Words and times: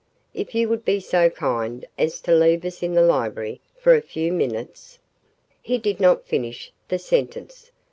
If 0.33 0.55
you 0.55 0.67
would 0.67 0.83
be 0.83 0.99
so 0.99 1.29
kind 1.29 1.85
as 1.95 2.21
to 2.21 2.33
leave 2.33 2.65
us 2.65 2.81
in 2.81 2.95
the 2.95 3.03
library 3.03 3.61
for 3.77 3.93
a 3.93 4.01
few 4.01 4.33
minutes" 4.33 4.97
He 5.61 5.77
did 5.77 5.99
not 5.99 6.25
finish 6.25 6.73
the 6.87 6.97
sentence. 6.97 7.69